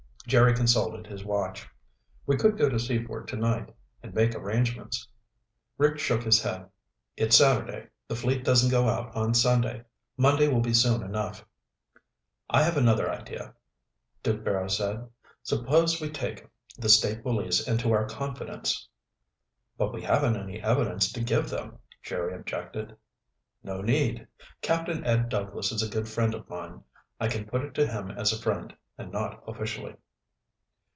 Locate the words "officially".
29.45-29.95